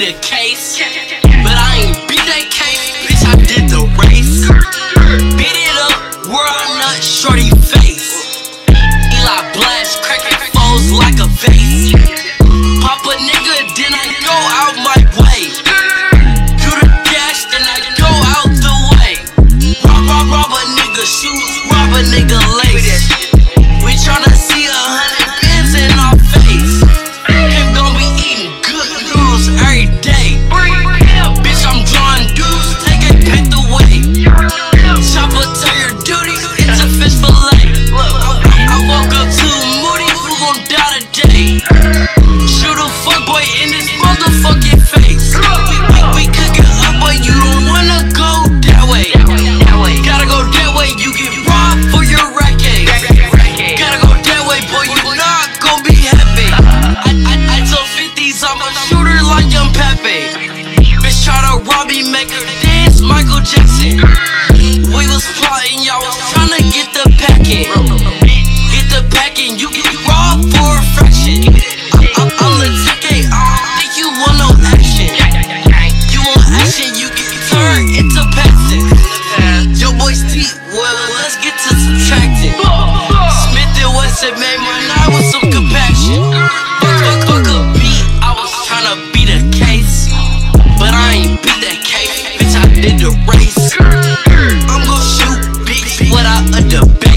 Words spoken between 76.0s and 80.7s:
You want action, you get turned into passing. Your boy's deep,